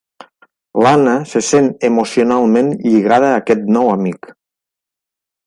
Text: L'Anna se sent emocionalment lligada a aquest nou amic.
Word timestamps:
L'Anna 0.83 1.11
se 1.31 1.41
sent 1.47 1.69
emocionalment 1.89 2.73
lligada 2.87 3.31
a 3.35 3.37
aquest 3.43 3.63
nou 3.77 3.93
amic. 3.99 4.35